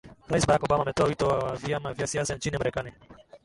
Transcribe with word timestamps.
rais 0.27 0.45
barack 0.47 0.63
obama 0.63 0.83
ametoa 0.83 1.07
wito 1.07 1.27
kwa 1.27 1.55
vyama 1.55 1.93
vya 1.93 2.07
siasa 2.07 2.35
nchini 2.35 2.57
marekani 2.57 2.91